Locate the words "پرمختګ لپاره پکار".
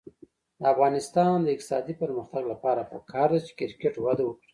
2.01-3.27